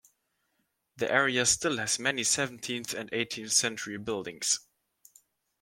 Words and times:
The 0.97 1.11
area 1.11 1.45
still 1.45 1.77
has 1.77 1.99
many 1.99 2.23
seventeenth 2.23 2.95
and 2.95 3.07
eighteenth 3.13 3.51
century 3.51 3.99
buildings. 3.99 4.61